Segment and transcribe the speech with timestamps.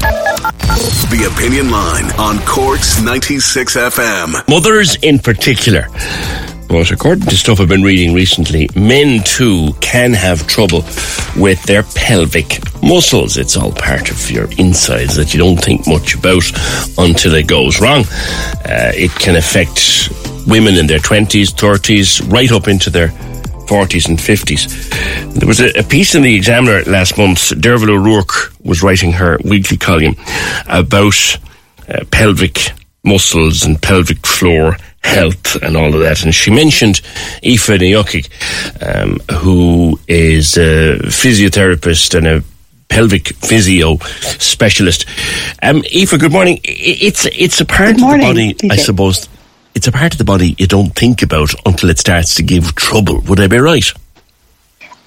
[0.00, 4.48] The Opinion Line on Corks 96 FM.
[4.48, 5.88] Mothers in particular.
[6.68, 10.84] But according to stuff I've been reading recently, men too can have trouble
[11.36, 13.36] with their pelvic muscles.
[13.36, 16.44] It's all part of your insides that you don't think much about
[16.96, 18.04] until it goes wrong.
[18.64, 20.08] Uh, it can affect
[20.46, 23.12] women in their 20s, 30s, right up into their
[23.70, 24.66] 40s and 50s.
[25.34, 27.50] There was a, a, piece in the Examiner last month.
[27.50, 30.16] Derval O'Rourke was writing her weekly column
[30.66, 31.38] about
[31.88, 32.72] uh, pelvic
[33.04, 36.24] muscles and pelvic floor health and all of that.
[36.24, 37.00] And she mentioned
[37.44, 37.94] Aoife Ní
[38.82, 42.42] um, who is a physiotherapist and a
[42.88, 43.98] pelvic physio
[44.40, 45.06] specialist.
[45.62, 46.58] Um, Aoife, good morning.
[46.64, 49.28] It's it's a part of the body, I suppose
[49.80, 52.74] it's a part of the body you don't think about until it starts to give
[52.74, 53.22] trouble.
[53.22, 53.90] Would I be right?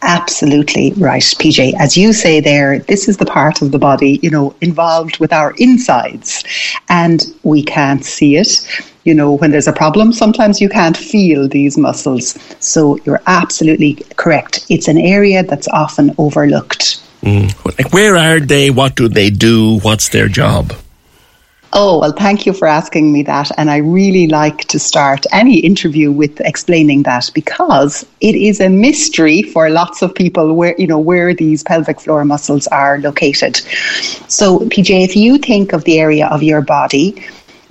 [0.02, 1.76] Absolutely right, PJ.
[1.80, 5.32] As you say there, this is the part of the body, you know, involved with
[5.32, 6.44] our insides,
[6.90, 8.68] and we can't see it.
[9.04, 12.36] You know, when there's a problem, sometimes you can't feel these muscles.
[12.60, 14.66] So you're absolutely correct.
[14.70, 17.00] It's an area that's often overlooked.
[17.22, 17.54] Mm.
[17.78, 18.72] Like, where are they?
[18.72, 19.78] What do they do?
[19.82, 20.74] What's their job?
[21.76, 23.50] Oh, well, thank you for asking me that.
[23.58, 28.70] And I really like to start any interview with explaining that because it is a
[28.70, 33.58] mystery for lots of people where, you know, where these pelvic floor muscles are located.
[34.28, 37.26] So, PJ, if you think of the area of your body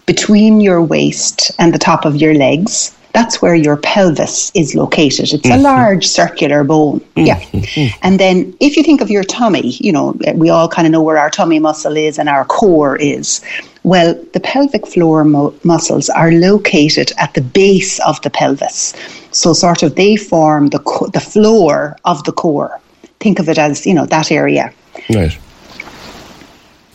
[0.06, 5.32] between your waist and the top of your legs, that's where your pelvis is located.
[5.32, 5.60] It's mm-hmm.
[5.60, 7.00] a large circular bone.
[7.14, 7.80] Mm-hmm.
[7.80, 7.92] Yeah.
[8.02, 11.02] And then if you think of your tummy, you know, we all kind of know
[11.02, 13.42] where our tummy muscle is and our core is.
[13.84, 18.94] Well, the pelvic floor mo- muscles are located at the base of the pelvis.
[19.32, 22.80] So sort of they form the co- the floor of the core.
[23.18, 24.72] Think of it as, you know, that area.
[25.10, 25.36] Right.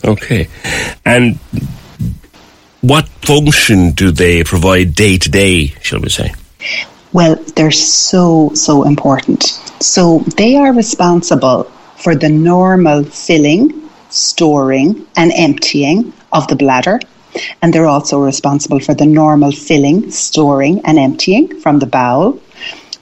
[0.04, 0.48] Okay.
[1.04, 1.38] And
[2.80, 6.32] what function do they provide day to day, shall we say?
[7.12, 9.42] Well, they're so, so important.
[9.80, 11.64] So they are responsible
[11.96, 17.00] for the normal filling, storing, and emptying of the bladder.
[17.60, 22.40] And they're also responsible for the normal filling, storing, and emptying from the bowel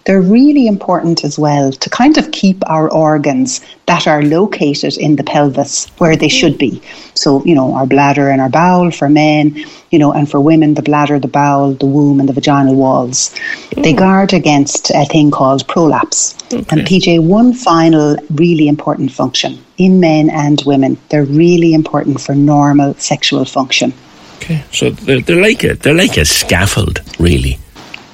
[0.07, 5.17] they're really important as well to kind of keep our organs that are located in
[5.17, 6.81] the pelvis where they should be.
[7.15, 9.57] So, you know, our bladder and our bowel for men,
[9.91, 13.35] you know, and for women, the bladder, the bowel, the womb, and the vaginal walls.
[13.71, 13.83] Mm.
[13.83, 16.35] They guard against a thing called prolapse.
[16.53, 16.65] Okay.
[16.71, 22.35] And PJ, one final really important function in men and women, they're really important for
[22.35, 23.93] normal sexual function.
[24.37, 27.59] Okay, so they're, they're like a they're like a scaffold, really.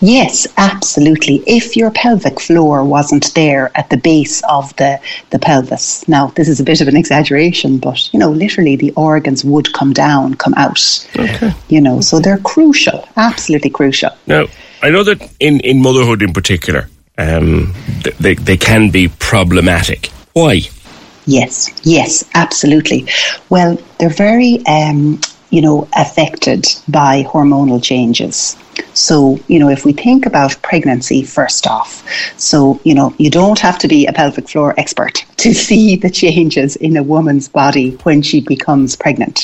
[0.02, 1.44] Yes, absolutely.
[1.46, 6.48] If your pelvic floor wasn't there at the base of the, the pelvis, now this
[6.48, 10.34] is a bit of an exaggeration, but you know, literally the organs would come down,
[10.34, 10.80] come out.
[11.16, 11.52] Okay.
[11.68, 14.10] You know, so they're crucial, absolutely crucial.
[14.26, 14.46] Now,
[14.82, 17.72] I know that in, in motherhood in particular, um,
[18.18, 20.06] they, they can be problematic.
[20.32, 20.62] Why?
[21.26, 23.06] Yes, yes, absolutely.
[23.50, 28.56] Well, they're very, um, you know, affected by hormonal changes.
[28.95, 32.07] So, you know, if we think about pregnancy first off,
[32.39, 36.10] so, you know, you don't have to be a pelvic floor expert to see the
[36.10, 39.41] changes in a woman's body when she becomes pregnant.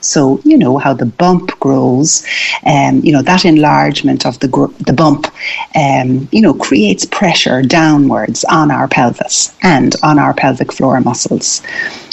[0.00, 2.26] So, you know, how the bump grows,
[2.64, 5.26] um, you know, that enlargement of the, gr- the bump,
[5.74, 11.62] um, you know, creates pressure downwards on our pelvis and on our pelvic floor muscles.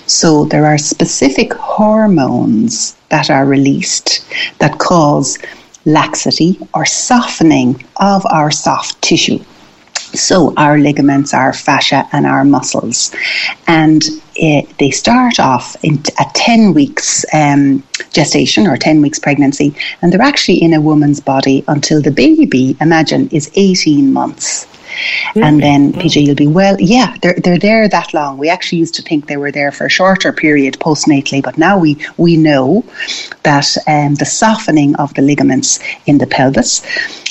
[0.05, 4.25] So there are specific hormones that are released
[4.57, 5.37] that cause
[5.89, 9.39] laxity or softening of our soft tissue.
[10.13, 13.13] So, our ligaments, our fascia, and our muscles.
[13.67, 14.03] And
[14.41, 20.11] uh, they start off in, at 10 weeks um, gestation or 10 weeks pregnancy, and
[20.11, 24.65] they're actually in a woman's body until the baby, imagine, is 18 months.
[25.35, 25.47] Really?
[25.47, 26.75] And then PJ, you'll be well.
[26.79, 28.37] Yeah, they're they're there that long.
[28.37, 31.77] We actually used to think they were there for a shorter period postnatally, but now
[31.77, 32.83] we we know
[33.43, 36.83] that um, the softening of the ligaments in the pelvis,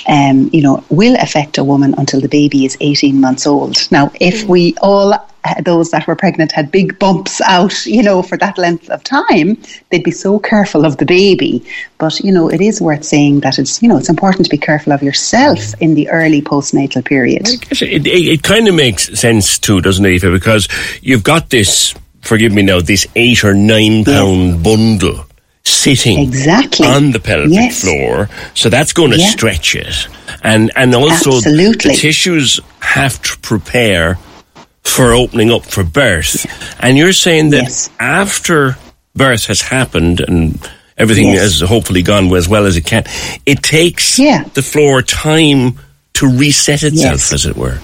[0.06, 3.90] um, you know, will affect a woman until the baby is 18 months old.
[3.90, 4.48] Now, if mm.
[4.48, 5.14] we all
[5.62, 9.56] those that were pregnant had big bumps out, you know, for that length of time,
[9.90, 11.64] they'd be so careful of the baby.
[11.98, 14.58] But, you know, it is worth saying that it's, you know, it's important to be
[14.58, 17.48] careful of yourself in the early postnatal period.
[17.70, 20.32] It, it, it kind of makes sense too, doesn't it, Aoife?
[20.32, 20.68] Because
[21.02, 24.62] you've got this, forgive me now, this eight or nine pound yes.
[24.62, 25.24] bundle
[25.64, 26.86] sitting exactly.
[26.86, 27.82] on the pelvic yes.
[27.82, 28.28] floor.
[28.54, 29.28] So that's going to yeah.
[29.28, 30.08] stretch it.
[30.42, 31.90] And, and also Absolutely.
[31.90, 34.18] the tissues have to prepare
[34.88, 36.46] for opening up for birth.
[36.82, 37.90] And you're saying that yes.
[37.98, 38.76] after
[39.14, 40.58] birth has happened and
[40.96, 41.60] everything yes.
[41.60, 43.04] has hopefully gone as well as it can,
[43.46, 44.44] it takes yeah.
[44.54, 45.78] the floor time
[46.14, 47.32] to reset itself, yes.
[47.32, 47.78] as it were.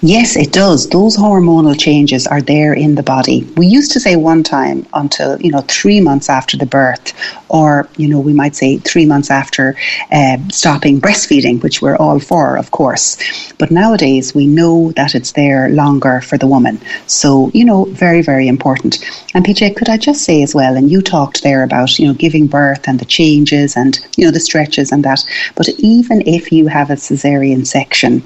[0.00, 0.88] Yes, it does.
[0.88, 3.44] Those hormonal changes are there in the body.
[3.56, 7.12] We used to say one time until, you know, three months after the birth,
[7.52, 9.76] or, you know, we might say three months after
[10.10, 13.18] uh, stopping breastfeeding, which we're all for, of course.
[13.58, 16.80] But nowadays we know that it's there longer for the woman.
[17.06, 19.04] So, you know, very, very important.
[19.34, 22.14] And PJ, could I just say as well, and you talked there about, you know,
[22.14, 25.22] giving birth and the changes and, you know, the stretches and that.
[25.54, 28.22] But even if you have a cesarean section,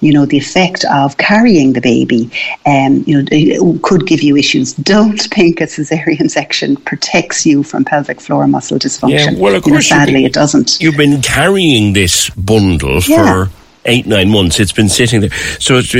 [0.00, 2.30] you know, the effect of carrying the baby,
[2.64, 4.72] um, you know, could give you issues.
[4.88, 9.32] Don't think a cesarean section protects you from pelvic floor muscle dysfunction.
[9.32, 10.80] Yeah, well, of course, you know, sadly, been, it doesn't.
[10.80, 13.46] You've been carrying this bundle yeah.
[13.46, 13.50] for
[13.84, 14.60] eight nine months.
[14.60, 15.90] It's been sitting there, so it's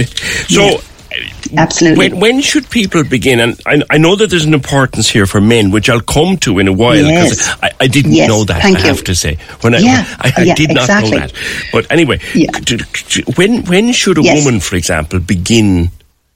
[0.52, 0.62] so.
[0.62, 0.78] Yeah.
[1.56, 2.10] Absolutely.
[2.10, 3.40] When, when, should people begin?
[3.40, 6.58] And I, I, know that there's an importance here for men, which I'll come to
[6.58, 7.58] in a while because yes.
[7.62, 8.28] I, I, didn't yes.
[8.28, 8.60] know that.
[8.60, 8.86] Thank I you.
[8.88, 10.04] have to say, when I, yeah.
[10.18, 11.10] I, I yeah, did not exactly.
[11.12, 11.32] know that.
[11.72, 12.50] But anyway, yeah.
[13.36, 14.44] when when should a yes.
[14.44, 15.90] woman, for example, begin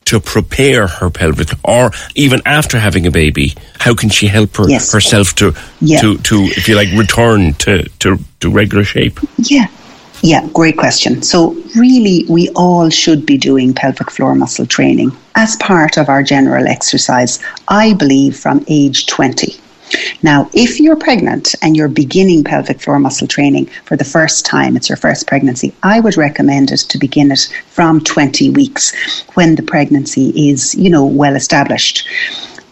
[0.07, 4.69] to prepare her pelvic, or even after having a baby, how can she help her
[4.69, 4.93] yes.
[4.93, 6.01] herself to yeah.
[6.01, 9.19] to to if you like return to to, to regular shape?
[9.39, 9.67] Yeah.
[10.25, 11.21] Yeah, great question.
[11.23, 16.23] So, really, we all should be doing pelvic floor muscle training as part of our
[16.23, 19.57] general exercise, I believe, from age 20.
[20.23, 24.77] Now, if you're pregnant and you're beginning pelvic floor muscle training for the first time,
[24.77, 28.93] it's your first pregnancy, I would recommend it to begin it from 20 weeks
[29.35, 32.06] when the pregnancy is, you know, well established.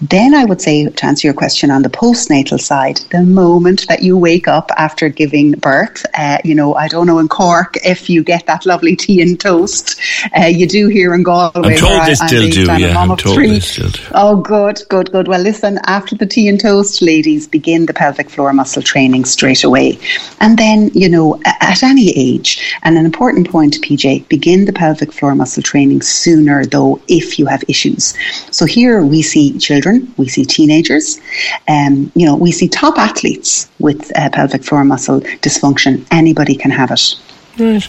[0.01, 4.03] Then I would say, to answer your question on the postnatal side, the moment that
[4.03, 8.09] you wake up after giving birth, uh, you know, I don't know in Cork if
[8.09, 10.01] you get that lovely tea and toast.
[10.39, 11.75] Uh, you do here in Galway.
[11.75, 12.99] I'm told they still do, yeah.
[12.99, 14.03] I'm told they still do.
[14.13, 15.29] Oh, good, good, good.
[15.29, 19.65] Well, listen, after the tea and toast, ladies, begin the pelvic floor muscle training straight
[19.65, 19.99] away.
[20.41, 25.13] And then, you know, at any age, and an important point, PJ, begin the pelvic
[25.13, 28.15] floor muscle training sooner, though, if you have issues.
[28.51, 31.21] So here we see children children, we see teenagers,
[31.69, 36.07] um, you know, we see top athletes with uh, pelvic floor muscle dysfunction.
[36.11, 37.15] Anybody can have it.
[37.59, 37.89] Right.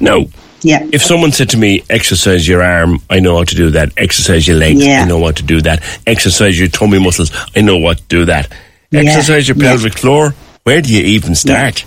[0.00, 0.26] Now,
[0.62, 0.86] yeah.
[0.92, 3.92] If someone said to me, exercise your arm, I know how to do that.
[3.96, 5.02] Exercise your legs, yeah.
[5.02, 5.82] I know what to do that.
[6.06, 8.52] Exercise your tummy muscles, I know what to do that.
[8.92, 9.54] Exercise yeah.
[9.54, 10.00] your pelvic yeah.
[10.00, 11.84] floor, where do you even start?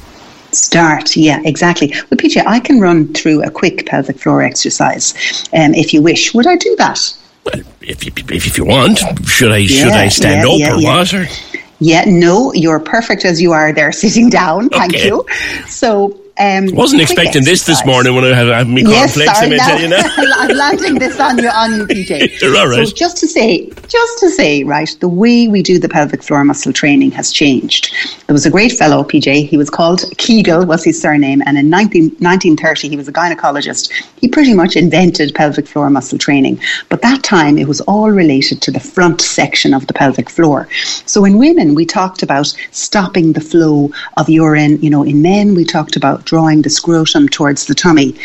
[0.51, 1.89] Start, yeah, exactly.
[2.09, 5.13] Well, PJ, I can run through a quick pelvic floor exercise
[5.53, 6.33] um, if you wish.
[6.33, 6.99] Would I do that?
[7.45, 10.73] Well, if you, if you want, should I yeah, should I stand yeah, up yeah,
[10.73, 11.13] or what?
[11.13, 11.25] Or?
[11.79, 14.69] Yeah, no, you're perfect as you are there, sitting down.
[14.69, 15.07] Thank okay.
[15.07, 15.25] you.
[15.67, 17.65] So um, Wasn't expecting exercise.
[17.65, 19.39] this this morning when I had, had my yes, cornflakes.
[19.39, 20.01] Sorry, I tell you now.
[20.37, 22.41] I'm landing this on you, on you, PJ.
[22.41, 22.87] You're all right.
[22.87, 26.45] So just to say, just to say, right, the way we do the pelvic floor
[26.45, 27.93] muscle training has changed.
[28.27, 29.47] There was a great fellow, PJ.
[29.47, 33.91] He was called Kegel, was his surname, and in 19, 1930 he was a gynecologist.
[34.21, 38.61] He pretty much invented pelvic floor muscle training, but that time it was all related
[38.61, 40.69] to the front section of the pelvic floor.
[41.05, 44.81] So in women, we talked about stopping the flow of urine.
[44.81, 48.15] You know, in men, we talked about drawing the scrotum towards the tummy.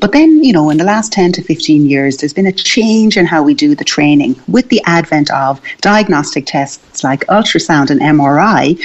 [0.00, 3.16] But then, you know, in the last 10 to 15 years, there's been a change
[3.16, 8.00] in how we do the training with the advent of diagnostic tests like ultrasound and
[8.00, 8.78] MRI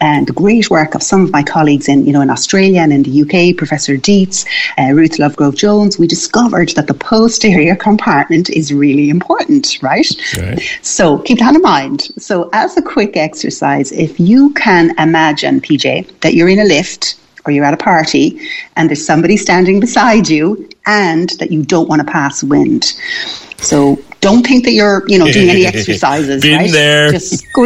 [0.00, 2.92] and the great work of some of my colleagues in, you know, in Australia and
[2.92, 4.44] in the UK, Professor Dietz,
[4.78, 10.10] uh, Ruth Lovegrove Jones, we discovered that the posterior compartment is really important, right?
[10.38, 10.60] right?
[10.82, 12.08] So keep that in mind.
[12.18, 17.16] So as a quick exercise, if you can imagine, PJ, that you're in a lift
[17.46, 18.40] or you're at a party
[18.76, 22.94] and there's somebody standing beside you and that you don't want to pass wind.
[23.58, 26.40] So don't think that you're, you know, doing any exercises.
[26.42, 26.72] Been right?
[26.72, 27.12] there.
[27.12, 27.46] Just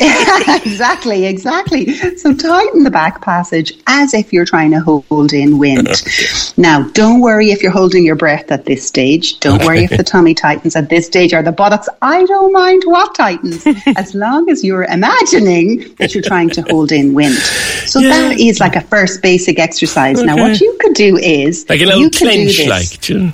[0.00, 1.92] exactly, exactly.
[2.16, 5.88] So tighten the back passage as if you're trying to hold in wind.
[6.56, 9.38] now, don't worry if you're holding your breath at this stage.
[9.40, 11.88] Don't worry if the tummy tightens at this stage or the buttocks.
[12.00, 13.64] I don't mind what tightens
[13.96, 17.34] as long as you're imagining that you're trying to hold in wind.
[17.34, 18.08] So Yeah.
[18.08, 20.22] that is like a first basic exercise.
[20.22, 23.08] Now, what you could do is Like a you little do clench, like.
[23.08, 23.32] you know?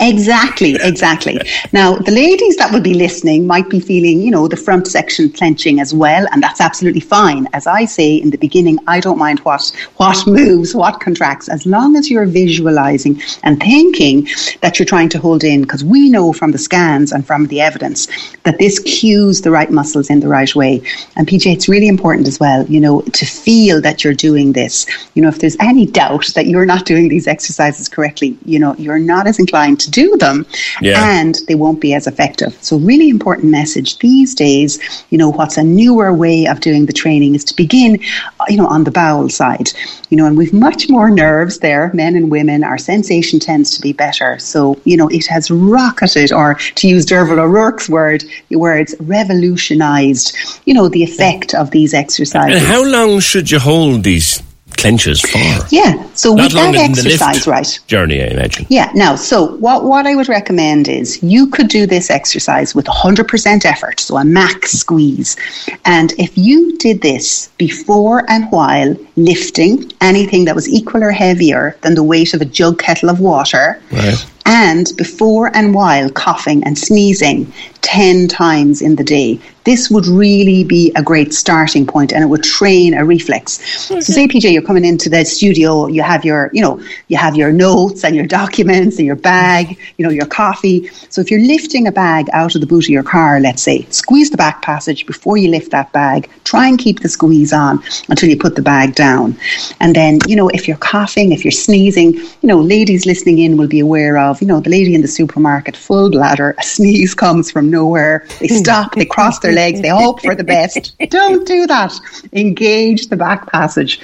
[0.00, 1.38] Exactly, exactly.
[1.72, 5.30] Now, the ladies that would be listening might be feeling, you know, the front section
[5.30, 7.46] clenching as well, and that's absolutely fine.
[7.52, 11.64] As I say in the beginning, I don't mind what what moves, what contracts, as
[11.64, 14.26] long as you're visualizing and thinking
[14.62, 17.60] that you're trying to hold in, because we know from the scans and from the
[17.60, 18.08] evidence
[18.42, 20.82] that this cues the right muscles in the right way.
[21.16, 24.86] And PJ, it's really important as well, you know, to feel that you're doing this.
[25.14, 28.74] You know, if there's any doubt that you're not doing these exercises correctly, you know,
[28.76, 30.46] you're not as inclined to do them
[30.80, 31.18] Yeah.
[31.18, 32.56] and they won't be as effective.
[32.60, 34.78] So, really important message these days,
[35.10, 37.98] you know, what's a newer way of doing the training is to begin,
[38.40, 39.68] uh, you know, on the bowel side,
[40.10, 42.64] you know, and we've much more nerves there, men and women.
[42.64, 44.38] Our sensation tends to be better.
[44.38, 50.36] So, you know, it has rocketed, or to use Derval O'Rourke's word, words, revolutionized,
[50.66, 52.56] you know, the effect of these exercises.
[52.62, 54.42] And how long should you hold these
[54.76, 55.38] clenches for?
[55.70, 56.06] yeah.
[56.14, 57.78] So, Not with that exercise, right?
[57.86, 58.66] journey, I imagine.
[58.68, 58.90] Yeah.
[58.94, 63.64] Now, so what, what I would recommend is you could do this exercise with 100%
[63.64, 65.36] effort, so a max squeeze.
[65.84, 71.76] And if you did this before and while lifting anything that was equal or heavier
[71.82, 74.26] than the weight of a jug kettle of water, Right.
[74.46, 77.52] And before and while coughing and sneezing
[77.84, 79.38] 10 times in the day.
[79.64, 83.88] This would really be a great starting point and it would train a reflex.
[83.88, 84.00] Hmm.
[84.00, 87.34] So say PJ you're coming into the studio, you have your, you know, you have
[87.34, 90.88] your notes and your documents and your bag, you know, your coffee.
[91.08, 93.86] So if you're lifting a bag out of the boot of your car, let's say,
[93.90, 96.28] squeeze the back passage before you lift that bag.
[96.44, 99.36] Try and keep the squeeze on until you put the bag down.
[99.80, 103.56] And then, you know, if you're coughing, if you're sneezing, you know, ladies listening in
[103.56, 107.14] will be aware of, you know, the lady in the supermarket, full bladder, a sneeze
[107.14, 108.26] comes from nowhere.
[108.40, 110.96] They stop, they cross their legs, they hope for the best.
[111.10, 111.92] Don't do that.
[112.32, 114.00] Engage the back passage.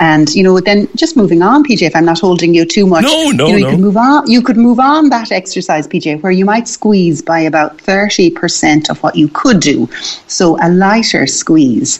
[0.00, 3.04] And, you know, then just moving on, PJ, if I'm not holding you too much,
[3.04, 3.70] No, no, you, know, you no.
[3.70, 4.30] could move on.
[4.30, 9.02] You could move on that exercise, PJ, where you might squeeze by about 30% of
[9.02, 9.88] what you could do.
[10.26, 11.98] So a lighter squeeze.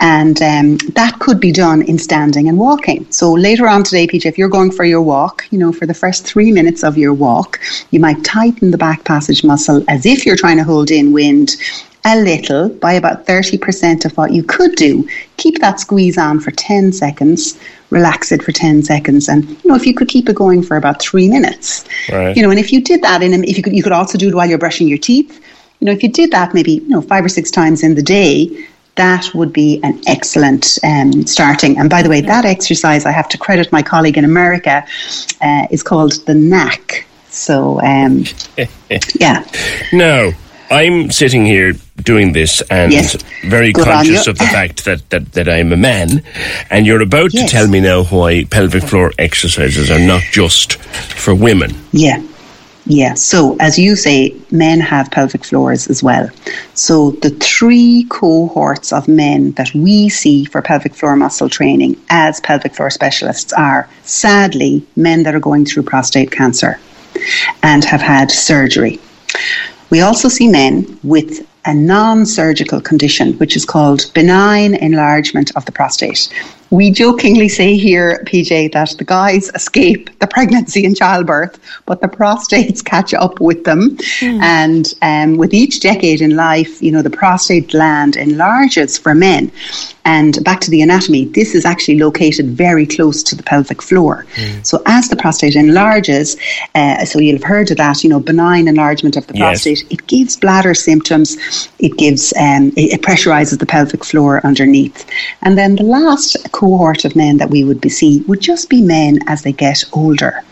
[0.00, 3.06] And um, that could be done in standing and walking.
[3.10, 5.94] So later on today, PJ, if you're going for your walk, you know, for the
[5.94, 7.60] first three minutes of your walk,
[7.90, 11.50] you might tighten the back passage muscle as if you're trying to hold in wind
[12.04, 15.06] a little by about 30% of what you could do.
[15.36, 17.58] Keep that squeeze on for 10 seconds,
[17.90, 19.28] relax it for 10 seconds.
[19.28, 22.34] And, you know, if you could keep it going for about three minutes, Right.
[22.34, 24.28] you know, and if you did that in, if you could, you could also do
[24.28, 25.40] it while you're brushing your teeth.
[25.80, 28.02] You know, if you did that maybe, you know, five or six times in the
[28.02, 31.78] day, that would be an excellent um, starting.
[31.78, 34.84] And by the way, that exercise, I have to credit my colleague in America,
[35.40, 37.06] uh, is called the Knack.
[37.40, 38.24] So, um,
[39.18, 39.44] yeah.
[39.92, 40.32] Now,
[40.70, 43.16] I'm sitting here doing this and Yes.
[43.44, 46.22] very Good conscious of the fact that, that, that I'm a man,
[46.68, 47.50] and you're about Yes.
[47.50, 51.74] to tell me now why pelvic floor exercises are not just for women.
[51.92, 52.22] Yeah.
[52.86, 53.14] Yeah.
[53.14, 56.28] So, as you say, men have pelvic floors as well.
[56.74, 62.40] So, the three cohorts of men that we see for pelvic floor muscle training as
[62.40, 66.78] pelvic floor specialists are sadly men that are going through prostate cancer
[67.62, 68.98] and have had surgery.
[69.90, 75.64] We also see men with a non surgical condition, which is called benign enlargement of
[75.64, 76.32] the prostate.
[76.70, 82.06] We jokingly say here, PJ, that the guys escape the pregnancy and childbirth, but the
[82.08, 83.96] prostates catch up with them.
[84.40, 89.50] And um, with each decade in life, you know, the prostate gland enlarges for men.
[90.04, 94.24] And back to the anatomy, this is actually located very close to the pelvic floor.
[94.62, 96.36] So as the prostate enlarges,
[96.74, 99.64] uh, so you'll have heard of that, you know, benign enlargement of the Yes.
[99.64, 105.04] prostate, it gives bladder symptoms, it gives, um, it, it pressurizes the pelvic floor underneath.
[105.42, 108.82] And then the last cohort of men that we would be see would just be
[108.82, 110.44] men as they get older.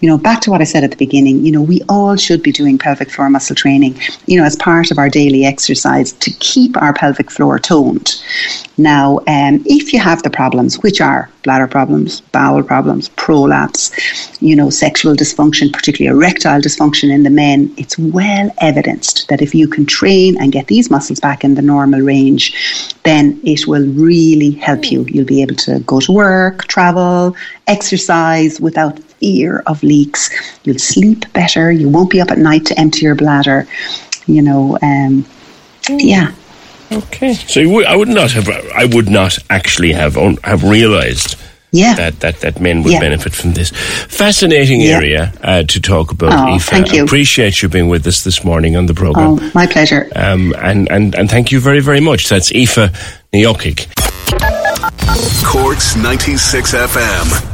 [0.00, 2.42] You know, back to what I said at the beginning, you know, we all should
[2.42, 6.30] be doing pelvic floor muscle training, you know, as part of our daily exercise to
[6.32, 8.22] keep our pelvic floor toned.
[8.76, 13.92] Now, um, if you have the problems, which are bladder problems, bowel problems, prolapse,
[14.42, 19.54] you know, sexual dysfunction, particularly erectile dysfunction in the men, it's well evidenced that if
[19.54, 23.86] you can train and get these muscles back in the normal range, then it will
[23.92, 25.04] really help you.
[25.04, 27.36] You'll be able to go to work, travel,
[27.68, 30.30] exercise without fear of leaks.
[30.64, 31.70] You'll sleep better.
[31.70, 33.68] You won't be up at night to empty your bladder.
[34.26, 35.24] You know, um,
[35.88, 36.32] yeah.
[36.94, 37.34] Okay.
[37.34, 38.48] So you would, I would not have.
[38.48, 41.36] I would not actually have have realised.
[41.72, 41.94] Yeah.
[41.94, 43.00] That, that, that men would Yeah.
[43.00, 43.70] benefit from this.
[44.08, 44.96] Fascinating Yeah.
[44.96, 46.62] area uh, to talk about, Oh, Aoife.
[46.66, 47.02] thank you.
[47.02, 49.40] Appreciate you being with us this morning on the programme.
[49.40, 50.08] Oh, my pleasure.
[50.14, 52.28] Um, and, and, and thank you very, very much.
[52.28, 52.78] That's Aoife
[53.32, 53.88] Neokic.
[55.44, 57.53] Corks 96 FM.